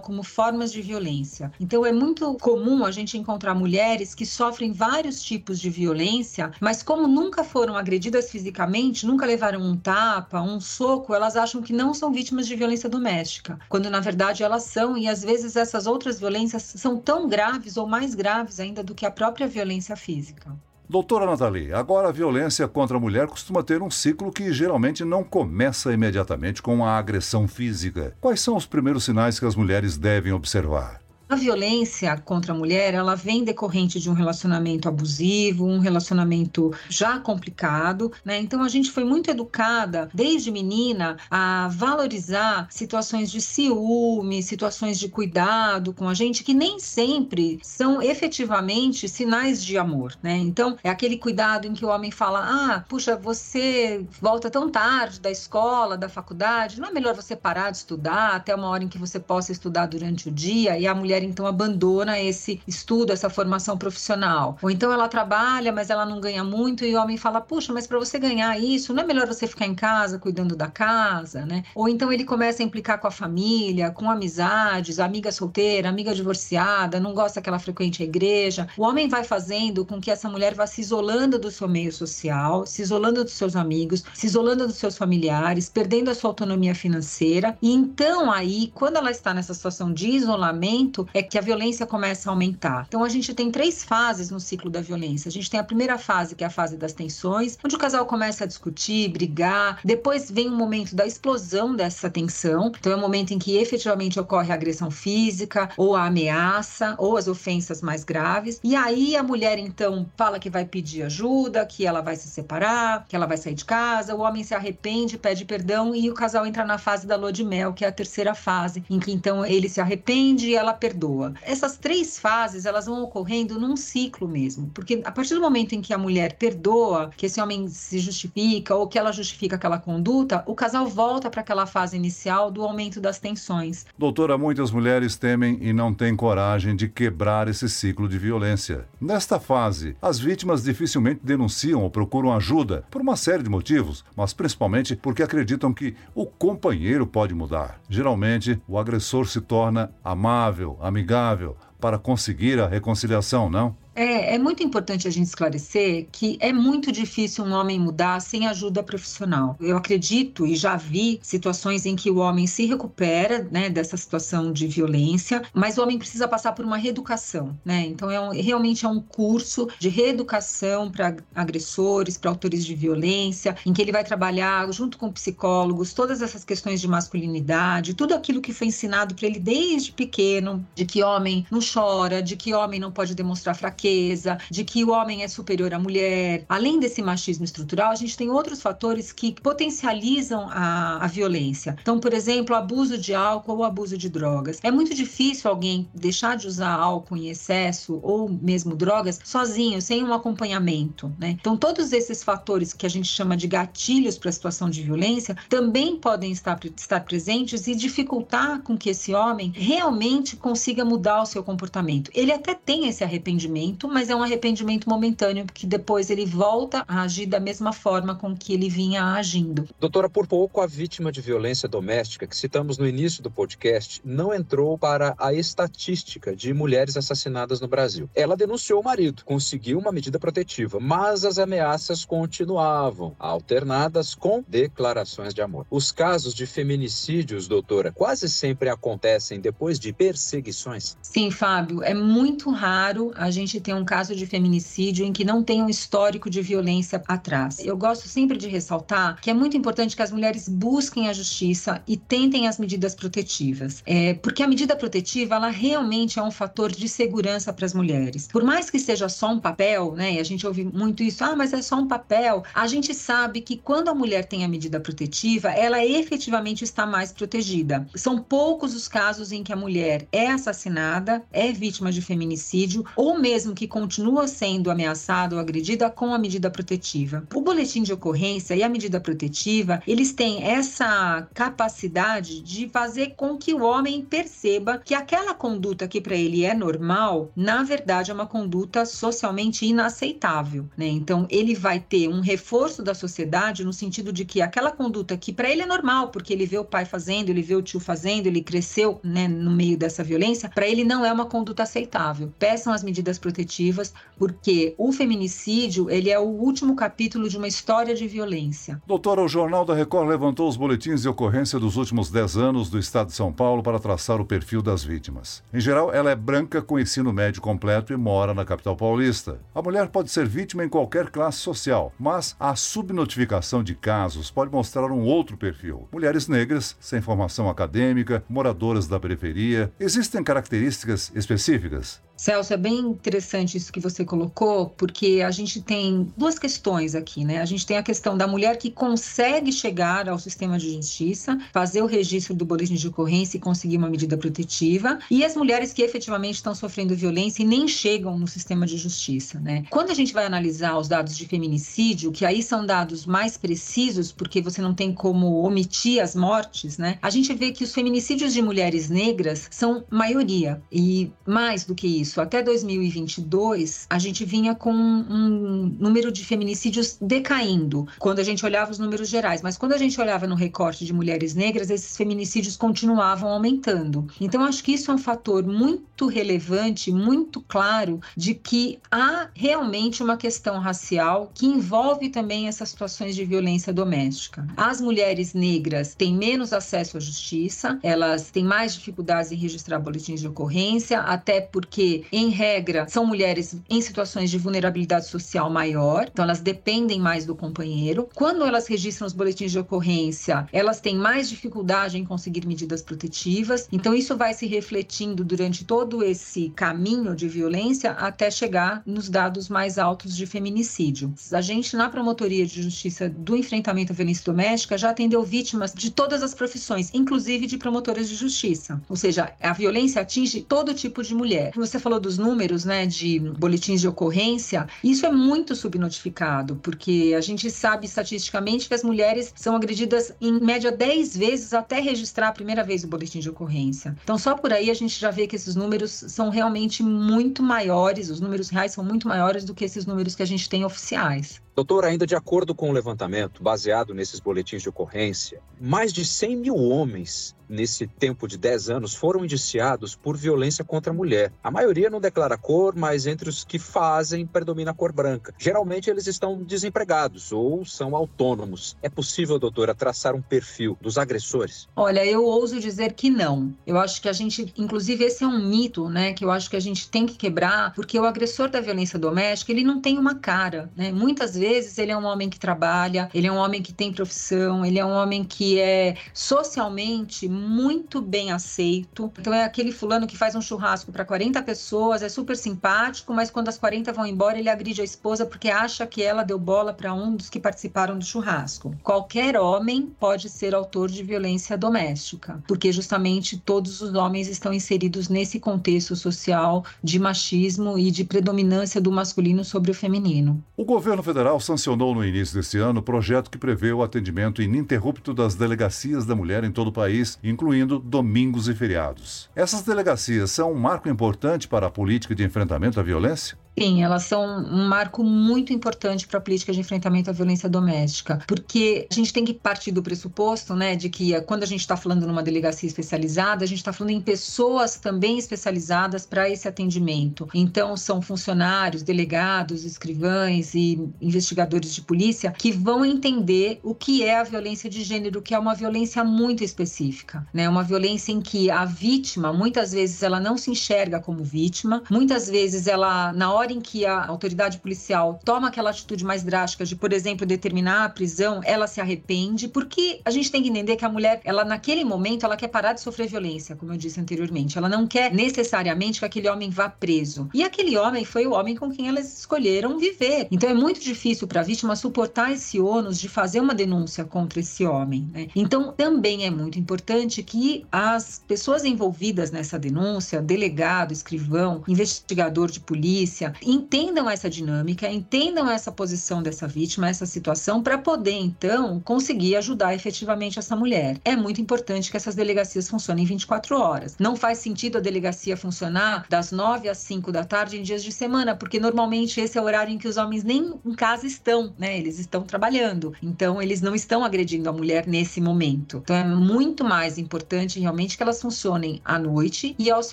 como 0.02 0.22
formas 0.22 0.72
de 0.72 0.82
violência. 0.82 1.52
Então 1.58 1.84
é 1.84 1.92
muito 1.92 2.34
comum 2.34 2.84
a 2.84 2.90
gente 2.90 3.18
encontrar 3.18 3.54
mulheres 3.54 4.14
que 4.14 4.26
sofrem 4.26 4.72
vários 4.72 5.22
tipos 5.22 5.58
de 5.58 5.70
violência, 5.70 6.52
mas 6.60 6.82
como 6.82 7.06
nunca 7.06 7.42
foram 7.42 7.76
agredidas 7.76 8.30
fisicamente, 8.30 9.06
nunca 9.06 9.26
levaram 9.26 9.60
um 9.60 9.76
tapa, 9.76 10.40
um 10.40 10.60
soco, 10.60 11.14
elas 11.14 11.36
acham 11.36 11.62
que 11.62 11.72
não 11.72 11.92
são 11.94 12.12
vítimas 12.12 12.46
de 12.46 12.56
violência 12.56 12.88
doméstica, 12.88 13.58
quando 13.68 13.90
na 13.90 14.00
verdade 14.00 14.42
elas 14.42 14.64
são 14.64 14.96
e 14.96 15.08
às 15.08 15.22
vezes 15.22 15.56
essas 15.56 15.86
outras 15.86 16.18
violências 16.18 16.62
são 16.62 16.96
tão 16.96 17.28
graves 17.28 17.76
ou 17.76 17.86
mais 17.86 18.14
graves 18.14 18.60
ainda 18.60 18.82
do 18.82 18.94
que 18.94 19.06
a 19.06 19.10
própria 19.10 19.46
violência 19.46 19.96
física. 19.96 20.56
Doutora 20.90 21.24
Nathalie, 21.24 21.72
agora 21.72 22.08
a 22.08 22.12
violência 22.12 22.66
contra 22.66 22.96
a 22.96 23.00
mulher 23.00 23.28
costuma 23.28 23.62
ter 23.62 23.80
um 23.80 23.88
ciclo 23.88 24.32
que 24.32 24.52
geralmente 24.52 25.04
não 25.04 25.22
começa 25.22 25.92
imediatamente 25.92 26.60
com 26.60 26.84
a 26.84 26.98
agressão 26.98 27.46
física. 27.46 28.16
Quais 28.20 28.40
são 28.40 28.56
os 28.56 28.66
primeiros 28.66 29.04
sinais 29.04 29.38
que 29.38 29.46
as 29.46 29.54
mulheres 29.54 29.96
devem 29.96 30.32
observar? 30.32 31.00
A 31.30 31.36
violência 31.36 32.16
contra 32.18 32.52
a 32.52 32.56
mulher, 32.56 32.92
ela 32.92 33.14
vem 33.14 33.44
decorrente 33.44 34.00
de 34.00 34.10
um 34.10 34.14
relacionamento 34.14 34.88
abusivo, 34.88 35.64
um 35.64 35.78
relacionamento 35.78 36.72
já 36.88 37.20
complicado, 37.20 38.10
né? 38.24 38.40
Então 38.40 38.64
a 38.64 38.68
gente 38.68 38.90
foi 38.90 39.04
muito 39.04 39.30
educada 39.30 40.10
desde 40.12 40.50
menina 40.50 41.16
a 41.30 41.68
valorizar 41.70 42.66
situações 42.68 43.30
de 43.30 43.40
ciúme, 43.40 44.42
situações 44.42 44.98
de 44.98 45.08
cuidado 45.08 45.94
com 45.94 46.08
a 46.08 46.14
gente 46.14 46.42
que 46.42 46.52
nem 46.52 46.80
sempre 46.80 47.60
são 47.62 48.02
efetivamente 48.02 49.08
sinais 49.08 49.64
de 49.64 49.78
amor, 49.78 50.18
né? 50.20 50.36
Então 50.36 50.76
é 50.82 50.90
aquele 50.90 51.16
cuidado 51.16 51.64
em 51.64 51.74
que 51.74 51.84
o 51.84 51.90
homem 51.90 52.10
fala: 52.10 52.40
"Ah, 52.42 52.84
puxa, 52.88 53.14
você 53.16 54.04
volta 54.20 54.50
tão 54.50 54.68
tarde 54.68 55.20
da 55.20 55.30
escola, 55.30 55.96
da 55.96 56.08
faculdade, 56.08 56.80
não 56.80 56.88
é 56.88 56.92
melhor 56.92 57.14
você 57.14 57.36
parar 57.36 57.70
de 57.70 57.76
estudar 57.76 58.34
até 58.34 58.52
uma 58.52 58.68
hora 58.68 58.82
em 58.82 58.88
que 58.88 58.98
você 58.98 59.20
possa 59.20 59.52
estudar 59.52 59.86
durante 59.86 60.28
o 60.28 60.32
dia?" 60.32 60.76
E 60.76 60.88
a 60.88 60.94
mulher 60.94 61.19
mulher 61.20 61.24
então 61.24 61.46
abandona 61.46 62.18
esse 62.20 62.60
estudo, 62.66 63.12
essa 63.12 63.28
formação 63.28 63.76
profissional. 63.76 64.56
Ou 64.62 64.70
então 64.70 64.92
ela 64.92 65.08
trabalha, 65.08 65.72
mas 65.72 65.90
ela 65.90 66.06
não 66.06 66.20
ganha 66.20 66.42
muito 66.42 66.84
e 66.84 66.94
o 66.94 67.00
homem 67.00 67.16
fala: 67.16 67.40
"Puxa, 67.40 67.72
mas 67.72 67.86
para 67.86 67.98
você 67.98 68.18
ganhar 68.18 68.58
isso, 68.58 68.92
não 68.94 69.02
é 69.02 69.06
melhor 69.06 69.26
você 69.26 69.46
ficar 69.46 69.66
em 69.66 69.74
casa 69.74 70.18
cuidando 70.18 70.56
da 70.56 70.68
casa, 70.68 71.44
né?" 71.44 71.64
Ou 71.74 71.88
então 71.88 72.12
ele 72.12 72.24
começa 72.24 72.62
a 72.62 72.66
implicar 72.66 72.98
com 73.00 73.06
a 73.06 73.10
família, 73.10 73.90
com 73.90 74.10
amizades, 74.10 74.98
amiga 74.98 75.30
solteira, 75.30 75.88
amiga 75.88 76.14
divorciada, 76.14 76.98
não 76.98 77.14
gosta 77.14 77.40
que 77.40 77.48
ela 77.48 77.58
frequente 77.58 78.02
a 78.02 78.06
igreja. 78.06 78.68
O 78.76 78.82
homem 78.82 79.08
vai 79.08 79.24
fazendo 79.24 79.84
com 79.84 80.00
que 80.00 80.10
essa 80.10 80.28
mulher 80.28 80.54
vá 80.54 80.66
se 80.66 80.80
isolando 80.80 81.38
do 81.38 81.50
seu 81.50 81.68
meio 81.68 81.92
social, 81.92 82.66
se 82.66 82.82
isolando 82.82 83.24
dos 83.24 83.34
seus 83.34 83.56
amigos, 83.56 84.02
se 84.14 84.26
isolando 84.26 84.66
dos 84.66 84.76
seus 84.76 84.96
familiares, 84.96 85.68
perdendo 85.68 86.10
a 86.10 86.14
sua 86.14 86.30
autonomia 86.30 86.74
financeira. 86.74 87.56
E 87.60 87.72
então 87.72 88.30
aí, 88.30 88.70
quando 88.74 88.96
ela 88.96 89.10
está 89.10 89.34
nessa 89.34 89.54
situação 89.54 89.92
de 89.92 90.08
isolamento, 90.08 91.06
é 91.12 91.22
que 91.22 91.38
a 91.38 91.40
violência 91.40 91.86
começa 91.86 92.28
a 92.28 92.32
aumentar. 92.32 92.86
Então 92.88 93.04
a 93.04 93.08
gente 93.08 93.34
tem 93.34 93.50
três 93.50 93.84
fases 93.84 94.30
no 94.30 94.40
ciclo 94.40 94.70
da 94.70 94.80
violência. 94.80 95.28
A 95.28 95.32
gente 95.32 95.50
tem 95.50 95.60
a 95.60 95.64
primeira 95.64 95.98
fase, 95.98 96.34
que 96.34 96.44
é 96.44 96.46
a 96.46 96.50
fase 96.50 96.76
das 96.76 96.92
tensões, 96.92 97.58
onde 97.64 97.76
o 97.76 97.78
casal 97.78 98.06
começa 98.06 98.44
a 98.44 98.46
discutir, 98.46 99.08
brigar, 99.08 99.80
depois 99.84 100.30
vem 100.30 100.48
um 100.48 100.56
momento 100.56 100.94
da 100.94 101.06
explosão 101.06 101.74
dessa 101.74 102.10
tensão. 102.10 102.72
Então 102.78 102.92
é 102.92 102.96
o 102.96 103.00
momento 103.00 103.32
em 103.32 103.38
que 103.38 103.56
efetivamente 103.56 104.18
ocorre 104.18 104.52
a 104.52 104.54
agressão 104.54 104.90
física 104.90 105.70
ou 105.76 105.96
a 105.96 106.06
ameaça 106.06 106.94
ou 106.98 107.16
as 107.16 107.28
ofensas 107.28 107.82
mais 107.82 108.04
graves. 108.04 108.60
E 108.62 108.76
aí 108.76 109.16
a 109.16 109.22
mulher 109.22 109.58
então 109.58 110.06
fala 110.16 110.38
que 110.38 110.50
vai 110.50 110.64
pedir 110.64 111.02
ajuda, 111.02 111.64
que 111.66 111.86
ela 111.86 112.00
vai 112.00 112.16
se 112.16 112.28
separar, 112.28 113.06
que 113.08 113.16
ela 113.16 113.26
vai 113.26 113.36
sair 113.36 113.54
de 113.54 113.64
casa, 113.64 114.14
o 114.14 114.20
homem 114.20 114.44
se 114.44 114.54
arrepende, 114.54 115.18
pede 115.18 115.44
perdão 115.44 115.94
e 115.94 116.10
o 116.10 116.14
casal 116.14 116.46
entra 116.46 116.64
na 116.64 116.78
fase 116.78 117.06
da 117.06 117.16
lua 117.16 117.32
de 117.32 117.44
mel, 117.44 117.72
que 117.72 117.84
é 117.84 117.88
a 117.88 117.92
terceira 117.92 118.34
fase, 118.34 118.84
em 118.88 118.98
que 118.98 119.12
então 119.12 119.44
ele 119.44 119.68
se 119.68 119.80
arrepende 119.80 120.48
e 120.48 120.54
ela 120.54 120.72
perdoa. 121.00 121.32
Essas 121.42 121.76
três 121.76 122.18
fases, 122.18 122.66
elas 122.66 122.86
vão 122.86 123.02
ocorrendo 123.02 123.58
num 123.58 123.76
ciclo 123.76 124.28
mesmo, 124.28 124.70
porque 124.74 125.00
a 125.04 125.10
partir 125.10 125.34
do 125.34 125.40
momento 125.40 125.74
em 125.74 125.80
que 125.80 125.94
a 125.94 125.98
mulher 125.98 126.36
perdoa, 126.36 127.10
que 127.16 127.26
esse 127.26 127.40
homem 127.40 127.68
se 127.68 127.98
justifica 127.98 128.74
ou 128.74 128.86
que 128.86 128.98
ela 128.98 129.12
justifica 129.12 129.56
aquela 129.56 129.78
conduta, 129.78 130.44
o 130.46 130.54
casal 130.54 130.86
volta 130.86 131.30
para 131.30 131.40
aquela 131.40 131.66
fase 131.66 131.96
inicial 131.96 132.50
do 132.50 132.62
aumento 132.62 133.00
das 133.00 133.18
tensões. 133.18 133.86
Doutora, 133.98 134.36
muitas 134.36 134.70
mulheres 134.70 135.16
temem 135.16 135.58
e 135.60 135.72
não 135.72 135.94
têm 135.94 136.14
coragem 136.14 136.76
de 136.76 136.88
quebrar 136.88 137.48
esse 137.48 137.68
ciclo 137.68 138.08
de 138.08 138.18
violência. 138.18 138.86
Nesta 139.00 139.40
fase, 139.40 139.96
as 140.02 140.18
vítimas 140.18 140.62
dificilmente 140.62 141.20
denunciam 141.22 141.82
ou 141.82 141.90
procuram 141.90 142.32
ajuda 142.34 142.84
por 142.90 143.00
uma 143.00 143.16
série 143.16 143.42
de 143.42 143.48
motivos, 143.48 144.04
mas 144.14 144.34
principalmente 144.34 144.96
porque 144.96 145.22
acreditam 145.22 145.72
que 145.72 145.94
o 146.14 146.26
companheiro 146.26 147.06
pode 147.06 147.34
mudar. 147.34 147.80
Geralmente, 147.88 148.60
o 148.68 148.78
agressor 148.78 149.26
se 149.26 149.40
torna 149.40 149.90
amável, 150.04 150.76
amigável, 150.90 151.56
para 151.80 151.98
conseguir 151.98 152.60
a 152.60 152.68
reconciliação, 152.68 153.48
não? 153.48 153.74
É, 153.94 154.34
é 154.34 154.38
muito 154.38 154.62
importante 154.62 155.08
a 155.08 155.10
gente 155.10 155.26
esclarecer 155.26 156.06
que 156.12 156.38
é 156.40 156.52
muito 156.52 156.92
difícil 156.92 157.44
um 157.44 157.52
homem 157.52 157.78
mudar 157.78 158.20
sem 158.20 158.46
ajuda 158.46 158.82
profissional. 158.82 159.56
Eu 159.60 159.76
acredito 159.76 160.46
e 160.46 160.54
já 160.54 160.76
vi 160.76 161.18
situações 161.22 161.86
em 161.86 161.96
que 161.96 162.10
o 162.10 162.18
homem 162.18 162.46
se 162.46 162.66
recupera 162.66 163.48
né, 163.50 163.68
dessa 163.68 163.96
situação 163.96 164.52
de 164.52 164.66
violência, 164.66 165.42
mas 165.52 165.76
o 165.76 165.82
homem 165.82 165.98
precisa 165.98 166.28
passar 166.28 166.52
por 166.52 166.64
uma 166.64 166.76
reeducação. 166.76 167.58
Né? 167.64 167.86
Então, 167.86 168.10
é 168.10 168.20
um, 168.20 168.30
realmente 168.30 168.86
é 168.86 168.88
um 168.88 169.00
curso 169.00 169.68
de 169.78 169.88
reeducação 169.88 170.90
para 170.90 171.16
agressores, 171.34 172.16
para 172.16 172.30
autores 172.30 172.64
de 172.64 172.74
violência, 172.74 173.56
em 173.66 173.72
que 173.72 173.82
ele 173.82 173.92
vai 173.92 174.04
trabalhar 174.04 174.70
junto 174.72 174.98
com 174.98 175.10
psicólogos 175.10 175.92
todas 175.92 176.22
essas 176.22 176.44
questões 176.44 176.80
de 176.80 176.86
masculinidade, 176.86 177.94
tudo 177.94 178.14
aquilo 178.14 178.40
que 178.40 178.52
foi 178.52 178.68
ensinado 178.68 179.14
para 179.14 179.26
ele 179.26 179.40
desde 179.40 179.92
pequeno, 179.92 180.64
de 180.74 180.84
que 180.84 181.02
homem 181.02 181.46
não 181.50 181.60
chora, 181.60 182.22
de 182.22 182.36
que 182.36 182.54
homem 182.54 182.78
não 182.78 182.92
pode 182.92 183.14
demonstrar 183.14 183.56
fraqueza 183.56 183.79
fraqueza, 183.80 184.38
de 184.50 184.62
que 184.62 184.84
o 184.84 184.90
homem 184.90 185.22
é 185.22 185.28
superior 185.28 185.72
à 185.72 185.78
mulher. 185.78 186.44
Além 186.48 186.78
desse 186.78 187.02
machismo 187.02 187.44
estrutural, 187.44 187.90
a 187.90 187.94
gente 187.94 188.16
tem 188.16 188.28
outros 188.28 188.60
fatores 188.60 189.10
que 189.10 189.32
potencializam 189.40 190.46
a, 190.50 191.02
a 191.02 191.06
violência. 191.06 191.76
Então, 191.80 191.98
por 191.98 192.12
exemplo, 192.12 192.54
abuso 192.54 192.98
de 192.98 193.14
álcool 193.14 193.56
ou 193.56 193.64
abuso 193.64 193.96
de 193.96 194.08
drogas. 194.08 194.58
É 194.62 194.70
muito 194.70 194.94
difícil 194.94 195.50
alguém 195.50 195.88
deixar 195.94 196.36
de 196.36 196.46
usar 196.46 196.72
álcool 196.72 197.16
em 197.16 197.30
excesso 197.30 197.98
ou 198.02 198.28
mesmo 198.28 198.76
drogas 198.76 199.18
sozinho, 199.24 199.80
sem 199.80 200.04
um 200.04 200.12
acompanhamento, 200.12 201.12
né? 201.18 201.36
Então, 201.40 201.56
todos 201.56 201.92
esses 201.92 202.22
fatores 202.22 202.74
que 202.74 202.84
a 202.84 202.90
gente 202.90 203.08
chama 203.08 203.36
de 203.36 203.46
gatilhos 203.46 204.18
para 204.18 204.28
a 204.28 204.32
situação 204.32 204.68
de 204.68 204.82
violência 204.82 205.36
também 205.48 205.96
podem 205.96 206.30
estar, 206.32 206.58
estar 206.76 207.00
presentes 207.00 207.66
e 207.66 207.74
dificultar 207.74 208.62
com 208.62 208.76
que 208.76 208.90
esse 208.90 209.14
homem 209.14 209.52
realmente 209.54 210.36
consiga 210.36 210.84
mudar 210.84 211.22
o 211.22 211.26
seu 211.26 211.42
comportamento. 211.42 212.10
Ele 212.14 212.32
até 212.32 212.54
tem 212.54 212.88
esse 212.88 213.02
arrependimento 213.02 213.69
arrependimento, 213.70 213.88
mas 213.88 214.10
é 214.10 214.16
um 214.16 214.22
arrependimento 214.22 214.88
momentâneo, 214.88 215.44
porque 215.44 215.66
depois 215.66 216.10
ele 216.10 216.26
volta 216.26 216.84
a 216.88 217.02
agir 217.02 217.26
da 217.26 217.38
mesma 217.38 217.72
forma 217.72 218.14
com 218.14 218.36
que 218.36 218.52
ele 218.52 218.68
vinha 218.68 219.14
agindo. 219.14 219.68
Doutora, 219.78 220.08
por 220.08 220.26
pouco 220.26 220.60
a 220.60 220.66
vítima 220.66 221.12
de 221.12 221.20
violência 221.20 221.68
doméstica, 221.68 222.26
que 222.26 222.36
citamos 222.36 222.78
no 222.78 222.86
início 222.86 223.22
do 223.22 223.30
podcast, 223.30 224.00
não 224.04 224.34
entrou 224.34 224.76
para 224.78 225.14
a 225.18 225.32
estatística 225.32 226.34
de 226.34 226.52
mulheres 226.52 226.96
assassinadas 226.96 227.60
no 227.60 227.68
Brasil. 227.68 228.08
Ela 228.14 228.36
denunciou 228.36 228.80
o 228.80 228.84
marido, 228.84 229.24
conseguiu 229.24 229.78
uma 229.78 229.92
medida 229.92 230.18
protetiva, 230.18 230.78
mas 230.80 231.24
as 231.24 231.38
ameaças 231.38 232.04
continuavam, 232.04 233.14
alternadas 233.18 234.14
com 234.14 234.44
declarações 234.46 235.34
de 235.34 235.42
amor. 235.42 235.66
Os 235.70 235.92
casos 235.92 236.34
de 236.34 236.46
feminicídios, 236.46 237.46
doutora, 237.46 237.92
quase 237.92 238.28
sempre 238.28 238.68
acontecem 238.68 239.40
depois 239.40 239.78
de 239.78 239.92
perseguições? 239.92 240.96
Sim, 241.02 241.30
Fábio, 241.30 241.82
é 241.82 241.94
muito 241.94 242.50
raro 242.50 243.12
a 243.14 243.30
gente 243.30 243.59
tem 243.60 243.74
um 243.74 243.84
caso 243.84 244.14
de 244.14 244.26
feminicídio 244.26 245.04
em 245.04 245.12
que 245.12 245.24
não 245.24 245.42
tem 245.42 245.62
um 245.62 245.68
histórico 245.68 246.28
de 246.28 246.40
violência 246.40 247.02
atrás. 247.06 247.58
Eu 247.60 247.76
gosto 247.76 248.08
sempre 248.08 248.36
de 248.36 248.48
ressaltar 248.48 249.20
que 249.20 249.30
é 249.30 249.34
muito 249.34 249.56
importante 249.56 249.96
que 249.96 250.02
as 250.02 250.10
mulheres 250.10 250.48
busquem 250.48 251.08
a 251.08 251.12
justiça 251.12 251.82
e 251.86 251.96
tentem 251.96 252.48
as 252.48 252.58
medidas 252.58 252.94
protetivas, 252.94 253.82
é, 253.86 254.14
porque 254.14 254.42
a 254.42 254.48
medida 254.48 254.74
protetiva 254.76 255.34
ela 255.36 255.48
realmente 255.48 256.18
é 256.18 256.22
um 256.22 256.30
fator 256.30 256.70
de 256.70 256.88
segurança 256.88 257.52
para 257.52 257.66
as 257.66 257.74
mulheres. 257.74 258.26
Por 258.26 258.42
mais 258.42 258.70
que 258.70 258.78
seja 258.78 259.08
só 259.08 259.30
um 259.32 259.40
papel, 259.40 259.94
né? 259.94 260.14
E 260.14 260.18
a 260.18 260.24
gente 260.24 260.46
ouve 260.46 260.64
muito 260.64 261.02
isso, 261.02 261.22
ah, 261.24 261.36
mas 261.36 261.52
é 261.52 261.62
só 261.62 261.76
um 261.76 261.88
papel. 261.88 262.42
A 262.54 262.66
gente 262.66 262.94
sabe 262.94 263.40
que 263.40 263.56
quando 263.56 263.88
a 263.88 263.94
mulher 263.94 264.24
tem 264.24 264.44
a 264.44 264.48
medida 264.48 264.80
protetiva, 264.80 265.50
ela 265.50 265.84
efetivamente 265.84 266.64
está 266.64 266.86
mais 266.86 267.12
protegida. 267.12 267.86
São 267.94 268.18
poucos 268.18 268.74
os 268.74 268.88
casos 268.88 269.32
em 269.32 269.42
que 269.42 269.52
a 269.52 269.56
mulher 269.56 270.06
é 270.12 270.28
assassinada, 270.28 271.22
é 271.32 271.52
vítima 271.52 271.92
de 271.92 272.02
feminicídio 272.02 272.84
ou 272.96 273.18
mesmo 273.18 273.49
mesmo 273.50 273.54
que 273.54 273.68
continua 273.68 274.26
sendo 274.26 274.70
ameaçado 274.70 275.34
ou 275.34 275.40
agredida 275.40 275.90
com 275.90 276.14
a 276.14 276.18
medida 276.18 276.50
protetiva. 276.50 277.24
O 277.34 277.40
boletim 277.40 277.82
de 277.82 277.92
ocorrência 277.92 278.54
e 278.54 278.62
a 278.62 278.68
medida 278.68 279.00
protetiva, 279.00 279.82
eles 279.86 280.12
têm 280.12 280.42
essa 280.42 281.28
capacidade 281.34 282.40
de 282.40 282.68
fazer 282.68 283.14
com 283.16 283.36
que 283.36 283.52
o 283.52 283.62
homem 283.62 284.02
perceba 284.02 284.78
que 284.78 284.94
aquela 284.94 285.34
conduta 285.34 285.88
que 285.88 286.00
para 286.00 286.16
ele 286.16 286.44
é 286.44 286.54
normal, 286.54 287.30
na 287.34 287.62
verdade 287.62 288.10
é 288.10 288.14
uma 288.14 288.26
conduta 288.26 288.84
socialmente 288.84 289.66
inaceitável, 289.66 290.66
né? 290.76 290.86
Então 290.86 291.26
ele 291.30 291.54
vai 291.54 291.80
ter 291.80 292.08
um 292.08 292.20
reforço 292.20 292.82
da 292.82 292.94
sociedade 292.94 293.64
no 293.64 293.72
sentido 293.72 294.12
de 294.12 294.24
que 294.24 294.40
aquela 294.40 294.70
conduta 294.70 295.16
que 295.16 295.32
para 295.32 295.50
ele 295.50 295.62
é 295.62 295.66
normal, 295.66 296.08
porque 296.08 296.32
ele 296.32 296.46
vê 296.46 296.58
o 296.58 296.64
pai 296.64 296.84
fazendo, 296.84 297.30
ele 297.30 297.42
vê 297.42 297.54
o 297.54 297.62
tio 297.62 297.80
fazendo, 297.80 298.26
ele 298.26 298.42
cresceu, 298.42 299.00
né, 299.02 299.26
no 299.26 299.50
meio 299.50 299.76
dessa 299.76 300.04
violência, 300.04 300.48
para 300.48 300.66
ele 300.66 300.84
não 300.84 301.04
é 301.04 301.12
uma 301.12 301.26
conduta 301.26 301.62
aceitável. 301.62 302.32
Peçam 302.38 302.72
as 302.72 302.82
medidas 302.82 303.18
protetivas 303.18 303.39
protetivas, 303.40 303.94
porque 304.18 304.74
o 304.76 304.92
feminicídio 304.92 305.88
ele 305.88 306.10
é 306.10 306.18
o 306.18 306.24
último 306.24 306.76
capítulo 306.76 307.28
de 307.28 307.36
uma 307.36 307.48
história 307.48 307.94
de 307.94 308.06
violência. 308.06 308.80
Doutora, 308.86 309.22
o 309.22 309.28
Jornal 309.28 309.64
da 309.64 309.74
Record 309.74 310.08
levantou 310.08 310.48
os 310.48 310.56
boletins 310.56 311.02
de 311.02 311.08
ocorrência 311.08 311.58
dos 311.58 311.76
últimos 311.76 312.10
10 312.10 312.36
anos 312.36 312.68
do 312.68 312.78
Estado 312.78 313.08
de 313.08 313.14
São 313.14 313.32
Paulo 313.32 313.62
para 313.62 313.78
traçar 313.78 314.20
o 314.20 314.24
perfil 314.24 314.60
das 314.60 314.84
vítimas. 314.84 315.42
Em 315.52 315.60
geral, 315.60 315.92
ela 315.92 316.10
é 316.10 316.14
branca 316.14 316.60
com 316.60 316.78
ensino 316.78 317.12
médio 317.12 317.40
completo 317.40 317.92
e 317.92 317.96
mora 317.96 318.34
na 318.34 318.44
capital 318.44 318.76
paulista. 318.76 319.40
A 319.54 319.62
mulher 319.62 319.88
pode 319.88 320.10
ser 320.10 320.26
vítima 320.26 320.64
em 320.64 320.68
qualquer 320.68 321.10
classe 321.10 321.38
social, 321.38 321.92
mas 321.98 322.36
a 322.38 322.54
subnotificação 322.54 323.62
de 323.62 323.74
casos 323.74 324.30
pode 324.30 324.52
mostrar 324.52 324.90
um 324.90 325.02
outro 325.02 325.36
perfil. 325.36 325.88
Mulheres 325.92 326.28
negras, 326.28 326.76
sem 326.78 327.00
formação 327.00 327.48
acadêmica, 327.48 328.22
moradoras 328.28 328.86
da 328.86 329.00
periferia. 329.00 329.72
Existem 329.80 330.22
características 330.22 331.10
específicas? 331.14 332.00
Celso, 332.20 332.52
é 332.52 332.56
bem 332.58 332.80
interessante 332.80 333.56
isso 333.56 333.72
que 333.72 333.80
você 333.80 334.04
colocou, 334.04 334.66
porque 334.76 335.22
a 335.26 335.30
gente 335.30 335.62
tem 335.62 336.12
duas 336.18 336.38
questões 336.38 336.94
aqui, 336.94 337.24
né? 337.24 337.40
A 337.40 337.46
gente 337.46 337.64
tem 337.64 337.78
a 337.78 337.82
questão 337.82 338.14
da 338.14 338.26
mulher 338.26 338.58
que 338.58 338.70
consegue 338.70 339.50
chegar 339.50 340.06
ao 340.06 340.18
sistema 340.18 340.58
de 340.58 340.70
justiça, 340.70 341.38
fazer 341.50 341.80
o 341.80 341.86
registro 341.86 342.34
do 342.34 342.44
boletim 342.44 342.74
de 342.74 342.86
ocorrência 342.88 343.38
e 343.38 343.40
conseguir 343.40 343.78
uma 343.78 343.88
medida 343.88 344.18
protetiva, 344.18 344.98
e 345.10 345.24
as 345.24 345.34
mulheres 345.34 345.72
que 345.72 345.80
efetivamente 345.80 346.34
estão 346.34 346.54
sofrendo 346.54 346.94
violência 346.94 347.42
e 347.42 347.46
nem 347.46 347.66
chegam 347.66 348.18
no 348.18 348.28
sistema 348.28 348.66
de 348.66 348.76
justiça, 348.76 349.40
né? 349.40 349.64
Quando 349.70 349.88
a 349.90 349.94
gente 349.94 350.12
vai 350.12 350.26
analisar 350.26 350.76
os 350.76 350.88
dados 350.88 351.16
de 351.16 351.24
feminicídio, 351.24 352.12
que 352.12 352.26
aí 352.26 352.42
são 352.42 352.66
dados 352.66 353.06
mais 353.06 353.38
precisos, 353.38 354.12
porque 354.12 354.42
você 354.42 354.60
não 354.60 354.74
tem 354.74 354.92
como 354.92 355.42
omitir 355.42 356.02
as 356.02 356.14
mortes, 356.14 356.76
né? 356.76 356.98
A 357.00 357.08
gente 357.08 357.32
vê 357.32 357.50
que 357.50 357.64
os 357.64 357.72
feminicídios 357.72 358.34
de 358.34 358.42
mulheres 358.42 358.90
negras 358.90 359.48
são 359.50 359.84
maioria, 359.88 360.62
e 360.70 361.10
mais 361.26 361.64
do 361.64 361.74
que 361.74 361.86
isso 361.86 362.09
isso, 362.10 362.20
até 362.20 362.42
2022, 362.42 363.86
a 363.88 363.98
gente 363.98 364.24
vinha 364.24 364.54
com 364.54 364.72
um 364.72 365.76
número 365.78 366.10
de 366.10 366.24
feminicídios 366.24 366.98
decaindo, 367.00 367.86
quando 367.98 368.18
a 368.18 368.24
gente 368.24 368.44
olhava 368.44 368.72
os 368.72 368.78
números 368.78 369.08
gerais. 369.08 369.42
Mas 369.42 369.56
quando 369.56 369.72
a 369.72 369.78
gente 369.78 370.00
olhava 370.00 370.26
no 370.26 370.34
recorte 370.34 370.84
de 370.84 370.92
mulheres 370.92 371.34
negras, 371.34 371.70
esses 371.70 371.96
feminicídios 371.96 372.56
continuavam 372.56 373.30
aumentando. 373.30 374.08
Então, 374.20 374.44
acho 374.44 374.64
que 374.64 374.72
isso 374.72 374.90
é 374.90 374.94
um 374.94 374.98
fator 374.98 375.46
muito 375.46 376.06
relevante, 376.06 376.90
muito 376.92 377.40
claro, 377.42 378.00
de 378.16 378.34
que 378.34 378.78
há 378.90 379.28
realmente 379.34 380.02
uma 380.02 380.16
questão 380.16 380.58
racial 380.58 381.30
que 381.32 381.46
envolve 381.46 382.08
também 382.08 382.48
essas 382.48 382.70
situações 382.70 383.14
de 383.14 383.24
violência 383.24 383.72
doméstica. 383.72 384.46
As 384.56 384.80
mulheres 384.80 385.32
negras 385.32 385.94
têm 385.94 386.14
menos 386.14 386.52
acesso 386.52 386.96
à 386.96 387.00
justiça, 387.00 387.78
elas 387.82 388.30
têm 388.30 388.44
mais 388.44 388.74
dificuldades 388.74 389.30
em 389.30 389.36
registrar 389.36 389.78
boletins 389.78 390.20
de 390.20 390.26
ocorrência, 390.26 391.00
até 391.00 391.40
porque, 391.40 391.99
em 392.12 392.28
regra, 392.28 392.86
são 392.88 393.06
mulheres 393.06 393.56
em 393.68 393.80
situações 393.80 394.30
de 394.30 394.38
vulnerabilidade 394.38 395.06
social 395.06 395.50
maior, 395.50 396.08
então 396.10 396.24
elas 396.24 396.40
dependem 396.40 397.00
mais 397.00 397.26
do 397.26 397.34
companheiro. 397.34 398.08
Quando 398.14 398.44
elas 398.44 398.66
registram 398.66 399.06
os 399.06 399.12
boletins 399.12 399.52
de 399.52 399.58
ocorrência, 399.58 400.46
elas 400.52 400.80
têm 400.80 400.96
mais 400.96 401.28
dificuldade 401.28 401.98
em 401.98 402.04
conseguir 402.04 402.46
medidas 402.46 402.82
protetivas, 402.82 403.68
então 403.72 403.94
isso 403.94 404.16
vai 404.16 404.34
se 404.34 404.46
refletindo 404.46 405.24
durante 405.24 405.64
todo 405.64 406.02
esse 406.02 406.50
caminho 406.50 407.14
de 407.14 407.28
violência 407.28 407.92
até 407.92 408.30
chegar 408.30 408.82
nos 408.86 409.08
dados 409.08 409.48
mais 409.48 409.78
altos 409.78 410.16
de 410.16 410.26
feminicídio. 410.26 411.12
A 411.32 411.40
gente, 411.40 411.76
na 411.76 411.88
Promotoria 411.88 412.46
de 412.46 412.62
Justiça 412.62 413.08
do 413.08 413.36
Enfrentamento 413.36 413.92
à 413.92 413.96
Violência 413.96 414.24
Doméstica, 414.24 414.78
já 414.78 414.90
atendeu 414.90 415.22
vítimas 415.22 415.72
de 415.74 415.90
todas 415.90 416.22
as 416.22 416.34
profissões, 416.34 416.90
inclusive 416.94 417.46
de 417.46 417.58
promotoras 417.58 418.08
de 418.08 418.14
justiça. 418.14 418.80
Ou 418.88 418.96
seja, 418.96 419.32
a 419.40 419.52
violência 419.52 420.02
atinge 420.02 420.42
todo 420.42 420.74
tipo 420.74 421.02
de 421.02 421.14
mulher. 421.14 421.52
Você 421.54 421.78
falou 421.78 421.89
dos 421.98 422.18
números, 422.18 422.64
né, 422.64 422.86
de 422.86 423.18
boletins 423.18 423.80
de 423.80 423.88
ocorrência, 423.88 424.66
isso 424.84 425.06
é 425.06 425.10
muito 425.10 425.56
subnotificado, 425.56 426.56
porque 426.62 427.14
a 427.16 427.20
gente 427.20 427.50
sabe 427.50 427.86
estatisticamente 427.86 428.68
que 428.68 428.74
as 428.74 428.84
mulheres 428.84 429.32
são 429.34 429.56
agredidas 429.56 430.12
em 430.20 430.40
média 430.40 430.70
10 430.70 431.16
vezes 431.16 431.54
até 431.54 431.80
registrar 431.80 432.28
a 432.28 432.32
primeira 432.32 432.62
vez 432.62 432.84
o 432.84 432.88
boletim 432.88 433.20
de 433.20 433.30
ocorrência. 433.30 433.96
Então, 434.04 434.18
só 434.18 434.34
por 434.34 434.52
aí 434.52 434.70
a 434.70 434.74
gente 434.74 434.98
já 435.00 435.10
vê 435.10 435.26
que 435.26 435.36
esses 435.36 435.56
números 435.56 435.90
são 436.08 436.28
realmente 436.28 436.82
muito 436.82 437.42
maiores, 437.42 438.10
os 438.10 438.20
números 438.20 438.48
reais 438.50 438.72
são 438.72 438.84
muito 438.84 439.08
maiores 439.08 439.44
do 439.44 439.54
que 439.54 439.64
esses 439.64 439.86
números 439.86 440.14
que 440.14 440.22
a 440.22 440.26
gente 440.26 440.48
tem 440.48 440.64
oficiais. 440.64 441.40
Doutor, 441.60 441.84
ainda 441.84 442.06
de 442.06 442.16
acordo 442.16 442.54
com 442.54 442.70
o 442.70 442.72
levantamento, 442.72 443.42
baseado 443.42 443.92
nesses 443.92 444.18
boletins 444.18 444.62
de 444.62 444.70
ocorrência, 444.70 445.42
mais 445.60 445.92
de 445.92 446.06
100 446.06 446.36
mil 446.36 446.56
homens 446.56 447.36
nesse 447.50 447.86
tempo 447.86 448.28
de 448.28 448.38
10 448.38 448.70
anos 448.70 448.94
foram 448.94 449.24
indiciados 449.24 449.96
por 449.96 450.16
violência 450.16 450.64
contra 450.64 450.92
a 450.92 450.94
mulher. 450.94 451.32
A 451.42 451.50
maioria 451.50 451.90
não 451.90 452.00
declara 452.00 452.38
cor, 452.38 452.74
mas 452.76 453.06
entre 453.06 453.28
os 453.28 453.44
que 453.44 453.58
fazem 453.58 454.24
predomina 454.24 454.70
a 454.70 454.74
cor 454.74 454.92
branca. 454.92 455.34
Geralmente 455.36 455.90
eles 455.90 456.06
estão 456.06 456.40
desempregados 456.42 457.32
ou 457.32 457.64
são 457.64 457.96
autônomos. 457.96 458.76
É 458.80 458.88
possível, 458.88 459.38
doutora, 459.38 459.74
traçar 459.74 460.14
um 460.14 460.22
perfil 460.22 460.78
dos 460.80 460.96
agressores? 460.96 461.68
Olha, 461.74 462.06
eu 462.06 462.24
ouso 462.24 462.60
dizer 462.60 462.92
que 462.92 463.10
não. 463.10 463.52
Eu 463.66 463.78
acho 463.78 464.00
que 464.00 464.08
a 464.08 464.12
gente, 464.12 464.52
inclusive 464.56 465.04
esse 465.04 465.24
é 465.24 465.26
um 465.26 465.44
mito, 465.44 465.88
né, 465.88 466.12
que 466.12 466.24
eu 466.24 466.30
acho 466.30 466.48
que 466.48 466.56
a 466.56 466.60
gente 466.60 466.88
tem 466.88 467.04
que 467.04 467.16
quebrar, 467.16 467.74
porque 467.74 467.98
o 467.98 468.04
agressor 468.04 468.48
da 468.48 468.60
violência 468.60 468.98
doméstica, 468.98 469.50
ele 469.50 469.64
não 469.64 469.80
tem 469.80 469.98
uma 469.98 470.14
cara, 470.14 470.70
né? 470.76 470.92
Muitas 470.92 471.34
vezes 471.34 471.49
ele 471.78 471.92
é 471.92 471.96
um 471.96 472.04
homem 472.04 472.28
que 472.28 472.38
trabalha, 472.38 473.08
ele 473.14 473.26
é 473.26 473.32
um 473.32 473.36
homem 473.36 473.62
que 473.62 473.72
tem 473.72 473.92
profissão, 473.92 474.64
ele 474.64 474.78
é 474.78 474.84
um 474.84 474.92
homem 474.92 475.24
que 475.24 475.58
é 475.58 475.96
socialmente 476.14 477.28
muito 477.28 478.00
bem 478.00 478.32
aceito. 478.32 479.12
Então 479.18 479.32
é 479.32 479.44
aquele 479.44 479.72
fulano 479.72 480.06
que 480.06 480.16
faz 480.16 480.34
um 480.34 480.40
churrasco 480.40 480.92
para 480.92 481.04
40 481.04 481.42
pessoas, 481.42 482.02
é 482.02 482.08
super 482.08 482.36
simpático, 482.36 483.12
mas 483.12 483.30
quando 483.30 483.48
as 483.48 483.58
40 483.58 483.92
vão 483.92 484.06
embora, 484.06 484.38
ele 484.38 484.48
agride 484.48 484.80
a 484.80 484.84
esposa 484.84 485.26
porque 485.26 485.48
acha 485.48 485.86
que 485.86 486.02
ela 486.02 486.22
deu 486.22 486.38
bola 486.38 486.72
para 486.72 486.94
um 486.94 487.16
dos 487.16 487.28
que 487.28 487.40
participaram 487.40 487.98
do 487.98 488.04
churrasco. 488.04 488.74
Qualquer 488.82 489.36
homem 489.36 489.92
pode 489.98 490.28
ser 490.28 490.54
autor 490.54 490.90
de 490.90 491.02
violência 491.02 491.56
doméstica, 491.56 492.42
porque 492.46 492.72
justamente 492.72 493.38
todos 493.38 493.80
os 493.80 493.94
homens 493.94 494.28
estão 494.28 494.52
inseridos 494.52 495.08
nesse 495.08 495.38
contexto 495.38 495.96
social 495.96 496.64
de 496.82 496.98
machismo 496.98 497.78
e 497.78 497.90
de 497.90 498.04
predominância 498.04 498.80
do 498.80 498.92
masculino 498.92 499.44
sobre 499.44 499.70
o 499.70 499.74
feminino. 499.74 500.42
O 500.56 500.64
governo 500.64 501.02
federal 501.02 501.29
sancionou 501.38 501.94
no 501.94 502.04
início 502.04 502.34
deste 502.34 502.58
ano 502.58 502.80
o 502.80 502.82
projeto 502.82 503.30
que 503.30 503.38
prevê 503.38 503.72
o 503.72 503.82
atendimento 503.82 504.42
ininterrupto 504.42 505.12
das 505.12 505.34
delegacias 505.34 506.06
da 506.06 506.16
mulher 506.16 506.42
em 506.42 506.50
todo 506.50 506.68
o 506.68 506.72
país, 506.72 507.18
incluindo 507.22 507.78
domingos 507.78 508.48
e 508.48 508.54
feriados. 508.54 509.30
Essas 509.36 509.62
delegacias 509.62 510.30
são 510.30 510.50
um 510.52 510.58
marco 510.58 510.88
importante 510.88 511.46
para 511.46 511.66
a 511.66 511.70
política 511.70 512.14
de 512.14 512.24
enfrentamento 512.24 512.80
à 512.80 512.82
violência? 512.82 513.38
Sim, 513.60 513.82
elas 513.82 514.04
são 514.04 514.24
um 514.24 514.66
marco 514.66 515.04
muito 515.04 515.52
importante 515.52 516.08
para 516.08 516.16
a 516.16 516.20
política 516.22 516.50
de 516.50 516.60
enfrentamento 516.60 517.10
à 517.10 517.12
violência 517.12 517.46
doméstica, 517.46 518.18
porque 518.26 518.88
a 518.90 518.94
gente 518.94 519.12
tem 519.12 519.22
que 519.22 519.34
partir 519.34 519.70
do 519.70 519.82
pressuposto, 519.82 520.54
né, 520.56 520.74
de 520.74 520.88
que 520.88 521.12
eh, 521.12 521.20
quando 521.20 521.42
a 521.42 521.46
gente 521.46 521.60
está 521.60 521.76
falando 521.76 522.06
numa 522.06 522.22
delegacia 522.22 522.66
especializada, 522.66 523.44
a 523.44 523.46
gente 523.46 523.58
está 523.58 523.70
falando 523.70 523.90
em 523.90 524.00
pessoas 524.00 524.76
também 524.76 525.18
especializadas 525.18 526.06
para 526.06 526.26
esse 526.30 526.48
atendimento. 526.48 527.28
Então, 527.34 527.76
são 527.76 528.00
funcionários, 528.00 528.82
delegados, 528.82 529.62
escrivães 529.62 530.54
e 530.54 530.80
investigadores 530.98 531.74
de 531.74 531.82
polícia 531.82 532.32
que 532.32 532.52
vão 532.52 532.82
entender 532.82 533.60
o 533.62 533.74
que 533.74 534.02
é 534.02 534.20
a 534.20 534.24
violência 534.24 534.70
de 534.70 534.82
gênero, 534.82 535.20
que 535.20 535.34
é 535.34 535.38
uma 535.38 535.54
violência 535.54 536.02
muito 536.02 536.42
específica, 536.42 537.28
né, 537.30 537.46
uma 537.46 537.62
violência 537.62 538.10
em 538.10 538.22
que 538.22 538.50
a 538.50 538.64
vítima, 538.64 539.34
muitas 539.34 539.72
vezes, 539.72 540.02
ela 540.02 540.18
não 540.18 540.38
se 540.38 540.50
enxerga 540.50 540.98
como 540.98 541.22
vítima, 541.22 541.82
muitas 541.90 542.26
vezes 542.26 542.66
ela, 542.66 543.12
na 543.12 543.30
hora 543.30 543.49
hora 543.50 543.52
em 543.52 543.60
que 543.60 543.84
a 543.84 544.06
autoridade 544.06 544.58
policial 544.58 545.20
toma 545.24 545.48
aquela 545.48 545.70
atitude 545.70 546.04
mais 546.04 546.22
drástica 546.22 546.64
de, 546.64 546.76
por 546.76 546.92
exemplo, 546.92 547.26
determinar 547.26 547.84
a 547.84 547.88
prisão, 547.88 548.40
ela 548.44 548.66
se 548.66 548.80
arrepende, 548.80 549.48
porque 549.48 550.00
a 550.04 550.10
gente 550.10 550.30
tem 550.30 550.42
que 550.42 550.48
entender 550.48 550.76
que 550.76 550.84
a 550.84 550.88
mulher, 550.88 551.20
ela 551.24 551.44
naquele 551.44 551.84
momento, 551.84 552.24
ela 552.24 552.36
quer 552.36 552.48
parar 552.48 552.72
de 552.72 552.80
sofrer 552.80 553.08
violência, 553.08 553.56
como 553.56 553.72
eu 553.72 553.76
disse 553.76 554.00
anteriormente. 554.00 554.56
Ela 554.56 554.68
não 554.68 554.86
quer 554.86 555.12
necessariamente 555.12 555.98
que 555.98 556.04
aquele 556.04 556.28
homem 556.28 556.50
vá 556.50 556.68
preso. 556.68 557.28
E 557.34 557.42
aquele 557.42 557.76
homem 557.76 558.04
foi 558.04 558.26
o 558.26 558.32
homem 558.32 558.54
com 558.54 558.70
quem 558.70 558.88
elas 558.88 559.18
escolheram 559.18 559.78
viver. 559.78 560.28
Então 560.30 560.48
é 560.48 560.54
muito 560.54 560.80
difícil 560.80 561.26
para 561.26 561.40
a 561.40 561.44
vítima 561.44 561.74
suportar 561.74 562.32
esse 562.32 562.60
ônus 562.60 563.00
de 563.00 563.08
fazer 563.08 563.40
uma 563.40 563.54
denúncia 563.54 564.04
contra 564.04 564.40
esse 564.40 564.64
homem. 564.64 565.08
Né? 565.12 565.28
Então 565.34 565.72
também 565.72 566.24
é 566.24 566.30
muito 566.30 566.58
importante 566.58 567.22
que 567.22 567.64
as 567.72 568.22
pessoas 568.26 568.64
envolvidas 568.64 569.30
nessa 569.30 569.58
denúncia, 569.58 570.20
delegado, 570.20 570.92
escrivão, 570.92 571.62
investigador 571.66 572.50
de 572.50 572.60
polícia, 572.60 573.29
entendam 573.42 574.08
essa 574.08 574.28
dinâmica, 574.28 574.90
entendam 574.90 575.50
essa 575.50 575.72
posição 575.72 576.22
dessa 576.22 576.46
vítima, 576.46 576.88
essa 576.88 577.06
situação, 577.06 577.62
para 577.62 577.78
poder 577.78 578.18
então 578.18 578.80
conseguir 578.80 579.36
ajudar 579.36 579.74
efetivamente 579.74 580.38
essa 580.38 580.56
mulher. 580.56 580.98
É 581.04 581.16
muito 581.16 581.40
importante 581.40 581.90
que 581.90 581.96
essas 581.96 582.14
delegacias 582.14 582.68
funcionem 582.68 583.04
24 583.04 583.58
horas. 583.58 583.96
Não 583.98 584.16
faz 584.16 584.38
sentido 584.38 584.78
a 584.78 584.80
delegacia 584.80 585.36
funcionar 585.36 586.06
das 586.08 586.32
9 586.32 586.68
às 586.68 586.78
5 586.78 587.12
da 587.12 587.24
tarde 587.24 587.58
em 587.58 587.62
dias 587.62 587.82
de 587.82 587.92
semana, 587.92 588.34
porque 588.34 588.58
normalmente 588.58 589.20
esse 589.20 589.38
é 589.38 589.40
o 589.40 589.44
horário 589.44 589.72
em 589.72 589.78
que 589.78 589.88
os 589.88 589.96
homens 589.96 590.24
nem 590.24 590.54
em 590.64 590.74
casa 590.74 591.06
estão, 591.06 591.52
né? 591.58 591.78
Eles 591.78 591.98
estão 591.98 592.22
trabalhando. 592.22 592.92
Então, 593.02 593.40
eles 593.40 593.60
não 593.60 593.74
estão 593.74 594.04
agredindo 594.04 594.48
a 594.48 594.52
mulher 594.52 594.86
nesse 594.86 595.20
momento. 595.20 595.78
Então, 595.82 595.96
é 595.96 596.04
muito 596.04 596.64
mais 596.64 596.98
importante 596.98 597.60
realmente 597.60 597.96
que 597.96 598.02
elas 598.02 598.20
funcionem 598.20 598.80
à 598.84 598.98
noite 598.98 599.54
e 599.58 599.70
aos 599.70 599.92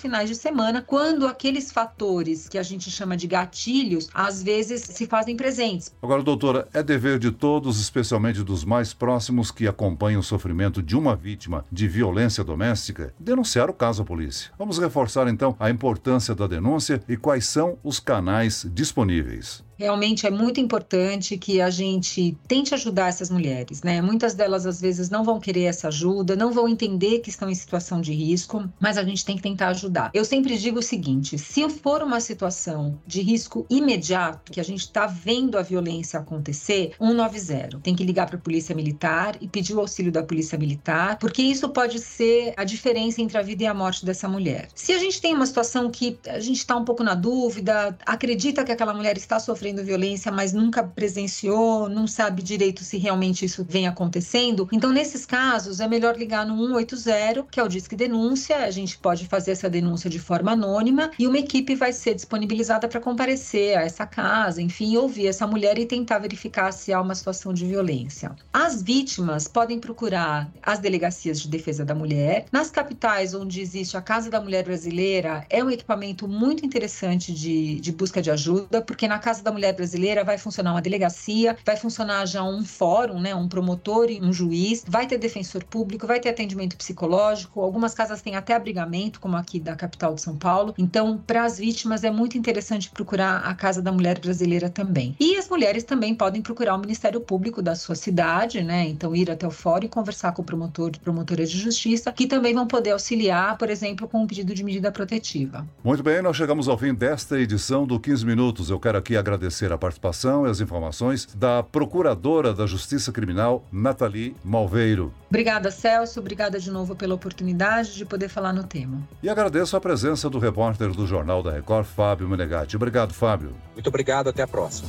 finais 0.00 0.28
de 0.28 0.34
semana, 0.34 0.82
quando 0.82 1.26
aqueles 1.26 1.70
fatores 1.70 2.48
que 2.48 2.58
a 2.58 2.62
gente 2.62 2.90
chama 2.90 3.16
de 3.16 3.26
gatilhos, 3.28 4.08
às 4.12 4.42
vezes 4.42 4.80
se 4.80 5.06
fazem 5.06 5.36
presentes. 5.36 5.94
Agora, 6.02 6.22
doutora, 6.22 6.66
é 6.72 6.82
dever 6.82 7.18
de 7.18 7.30
todos, 7.30 7.80
especialmente 7.80 8.42
dos 8.42 8.64
mais 8.64 8.92
próximos 8.92 9.50
que 9.50 9.68
acompanham 9.68 10.20
o 10.20 10.24
sofrimento 10.24 10.82
de 10.82 10.96
uma 10.96 11.14
vítima 11.14 11.64
de 11.70 11.86
violência 11.86 12.42
doméstica, 12.42 13.14
denunciar 13.20 13.68
o 13.70 13.74
caso 13.74 14.02
à 14.02 14.04
polícia. 14.04 14.50
Vamos 14.58 14.78
reforçar 14.78 15.28
então 15.28 15.54
a 15.60 15.70
importância 15.70 16.34
da 16.34 16.46
denúncia 16.46 17.02
e 17.08 17.16
quais 17.16 17.46
são 17.46 17.78
os 17.84 18.00
canais 18.00 18.66
disponíveis. 18.72 19.67
Realmente 19.78 20.26
é 20.26 20.30
muito 20.30 20.58
importante 20.58 21.38
que 21.38 21.60
a 21.60 21.70
gente 21.70 22.36
tente 22.48 22.74
ajudar 22.74 23.08
essas 23.08 23.30
mulheres, 23.30 23.82
né? 23.82 24.02
Muitas 24.02 24.34
delas 24.34 24.66
às 24.66 24.80
vezes 24.80 25.08
não 25.08 25.22
vão 25.22 25.38
querer 25.38 25.64
essa 25.64 25.86
ajuda, 25.86 26.34
não 26.34 26.50
vão 26.50 26.68
entender 26.68 27.20
que 27.20 27.30
estão 27.30 27.48
em 27.48 27.54
situação 27.54 28.00
de 28.00 28.12
risco, 28.12 28.68
mas 28.80 28.98
a 28.98 29.04
gente 29.04 29.24
tem 29.24 29.36
que 29.36 29.42
tentar 29.42 29.68
ajudar. 29.68 30.10
Eu 30.12 30.24
sempre 30.24 30.58
digo 30.58 30.80
o 30.80 30.82
seguinte: 30.82 31.38
se 31.38 31.68
for 31.68 32.02
uma 32.02 32.20
situação 32.20 32.98
de 33.06 33.20
risco 33.20 33.64
imediato, 33.70 34.50
que 34.50 34.60
a 34.60 34.64
gente 34.64 34.80
está 34.80 35.06
vendo 35.06 35.56
a 35.56 35.62
violência 35.62 36.18
acontecer, 36.18 36.92
190. 36.98 37.78
Tem 37.80 37.94
que 37.94 38.02
ligar 38.02 38.26
para 38.26 38.36
a 38.36 38.40
Polícia 38.40 38.74
Militar 38.74 39.36
e 39.40 39.46
pedir 39.46 39.74
o 39.74 39.80
auxílio 39.80 40.10
da 40.10 40.24
Polícia 40.24 40.58
Militar, 40.58 41.18
porque 41.18 41.40
isso 41.40 41.68
pode 41.68 42.00
ser 42.00 42.52
a 42.56 42.64
diferença 42.64 43.22
entre 43.22 43.38
a 43.38 43.42
vida 43.42 43.62
e 43.62 43.66
a 43.66 43.74
morte 43.74 44.04
dessa 44.04 44.28
mulher. 44.28 44.68
Se 44.74 44.92
a 44.92 44.98
gente 44.98 45.20
tem 45.20 45.34
uma 45.34 45.46
situação 45.46 45.88
que 45.88 46.18
a 46.26 46.40
gente 46.40 46.58
está 46.58 46.76
um 46.76 46.84
pouco 46.84 47.04
na 47.04 47.14
dúvida, 47.14 47.96
acredita 48.04 48.64
que 48.64 48.72
aquela 48.72 48.92
mulher 48.92 49.16
está 49.16 49.38
sofrendo 49.38 49.67
sofrendo 49.68 49.84
violência, 49.84 50.32
mas 50.32 50.52
nunca 50.52 50.82
presenciou, 50.82 51.88
não 51.88 52.06
sabe 52.06 52.42
direito 52.42 52.82
se 52.82 52.96
realmente 52.96 53.44
isso 53.44 53.64
vem 53.68 53.86
acontecendo. 53.86 54.68
Então, 54.72 54.90
nesses 54.90 55.26
casos, 55.26 55.80
é 55.80 55.86
melhor 55.86 56.16
ligar 56.16 56.46
no 56.46 56.56
180, 56.56 57.46
que 57.50 57.60
é 57.60 57.62
o 57.62 57.68
Disque 57.68 57.94
Denúncia. 57.94 58.58
A 58.58 58.70
gente 58.70 58.96
pode 58.98 59.26
fazer 59.26 59.52
essa 59.52 59.68
denúncia 59.68 60.08
de 60.08 60.18
forma 60.18 60.52
anônima 60.52 61.10
e 61.18 61.26
uma 61.26 61.38
equipe 61.38 61.74
vai 61.74 61.92
ser 61.92 62.14
disponibilizada 62.14 62.88
para 62.88 63.00
comparecer 63.00 63.76
a 63.76 63.82
essa 63.82 64.06
casa, 64.06 64.62
enfim, 64.62 64.96
ouvir 64.96 65.26
essa 65.26 65.46
mulher 65.46 65.78
e 65.78 65.84
tentar 65.84 66.18
verificar 66.18 66.72
se 66.72 66.92
há 66.92 67.00
uma 67.00 67.14
situação 67.14 67.52
de 67.52 67.66
violência. 67.66 68.34
As 68.52 68.82
vítimas 68.82 69.46
podem 69.46 69.78
procurar 69.78 70.50
as 70.62 70.78
delegacias 70.78 71.40
de 71.40 71.48
defesa 71.48 71.84
da 71.84 71.94
mulher. 71.94 72.46
Nas 72.50 72.70
capitais 72.70 73.34
onde 73.34 73.60
existe 73.60 73.96
a 73.96 74.00
Casa 74.00 74.30
da 74.30 74.40
Mulher 74.40 74.64
Brasileira, 74.64 75.44
é 75.50 75.62
um 75.62 75.70
equipamento 75.70 76.26
muito 76.26 76.64
interessante 76.64 77.32
de, 77.32 77.80
de 77.80 77.92
busca 77.92 78.22
de 78.22 78.30
ajuda, 78.30 78.80
porque 78.80 79.06
na 79.06 79.18
Casa 79.18 79.42
da 79.42 79.52
Mulher 79.52 79.57
Brasileira 79.72 80.24
vai 80.24 80.38
funcionar 80.38 80.72
uma 80.72 80.82
delegacia, 80.82 81.56
vai 81.64 81.76
funcionar 81.76 82.26
já 82.26 82.42
um 82.42 82.64
fórum, 82.64 83.20
né, 83.20 83.34
um 83.34 83.48
promotor 83.48 84.10
e 84.10 84.20
um 84.20 84.32
juiz, 84.32 84.84
vai 84.86 85.06
ter 85.06 85.18
defensor 85.18 85.64
público, 85.64 86.06
vai 86.06 86.20
ter 86.20 86.28
atendimento 86.28 86.76
psicológico, 86.76 87.60
algumas 87.60 87.94
casas 87.94 88.22
têm 88.22 88.36
até 88.36 88.54
abrigamento, 88.54 89.20
como 89.20 89.36
aqui 89.36 89.58
da 89.58 89.74
capital 89.74 90.14
de 90.14 90.22
São 90.22 90.36
Paulo. 90.36 90.74
Então, 90.78 91.18
para 91.26 91.44
as 91.44 91.58
vítimas 91.58 92.04
é 92.04 92.10
muito 92.10 92.38
interessante 92.38 92.90
procurar 92.90 93.38
a 93.38 93.54
Casa 93.54 93.82
da 93.82 93.92
Mulher 93.92 94.18
Brasileira 94.18 94.70
também. 94.70 95.16
E 95.18 95.36
as 95.36 95.48
mulheres 95.48 95.84
também 95.84 96.14
podem 96.14 96.40
procurar 96.40 96.74
o 96.74 96.78
Ministério 96.78 97.20
Público 97.20 97.60
da 97.60 97.74
sua 97.74 97.94
cidade, 97.94 98.62
né? 98.62 98.86
Então 98.86 99.14
ir 99.14 99.30
até 99.30 99.46
o 99.46 99.50
fórum 99.50 99.86
e 99.86 99.88
conversar 99.88 100.32
com 100.32 100.42
o 100.42 100.44
promotor 100.44 100.92
promotora 100.98 101.44
de 101.44 101.58
justiça, 101.58 102.12
que 102.12 102.26
também 102.26 102.54
vão 102.54 102.66
poder 102.66 102.92
auxiliar, 102.92 103.56
por 103.58 103.70
exemplo, 103.70 104.08
com 104.08 104.22
um 104.22 104.26
pedido 104.26 104.54
de 104.54 104.62
medida 104.62 104.92
protetiva. 104.92 105.66
Muito 105.82 106.02
bem, 106.02 106.22
nós 106.22 106.36
chegamos 106.36 106.68
ao 106.68 106.78
fim 106.78 106.94
desta 106.94 107.38
edição 107.38 107.86
do 107.86 107.98
15 107.98 108.24
Minutos. 108.24 108.70
Eu 108.70 108.78
quero 108.78 108.98
aqui 108.98 109.16
agradecer 109.16 109.47
a 109.72 109.78
participação 109.78 110.46
e 110.46 110.50
as 110.50 110.60
informações 110.60 111.26
da 111.34 111.62
Procuradora 111.62 112.52
da 112.54 112.66
Justiça 112.66 113.12
Criminal, 113.12 113.64
Nathalie 113.72 114.34
Malveiro. 114.44 115.12
Obrigada, 115.28 115.70
Celso. 115.70 116.20
Obrigada 116.20 116.58
de 116.58 116.70
novo 116.70 116.94
pela 116.94 117.14
oportunidade 117.14 117.94
de 117.94 118.04
poder 118.04 118.28
falar 118.28 118.52
no 118.52 118.64
tema. 118.64 119.02
E 119.22 119.28
agradeço 119.28 119.76
a 119.76 119.80
presença 119.80 120.30
do 120.30 120.38
repórter 120.38 120.92
do 120.92 121.06
Jornal 121.06 121.42
da 121.42 121.50
Record, 121.50 121.86
Fábio 121.86 122.28
Menegatti. 122.28 122.76
Obrigado, 122.76 123.12
Fábio. 123.12 123.52
Muito 123.74 123.88
obrigado, 123.88 124.28
até 124.28 124.42
a 124.42 124.48
próxima. 124.48 124.88